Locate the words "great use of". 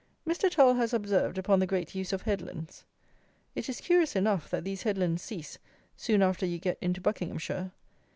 1.67-2.23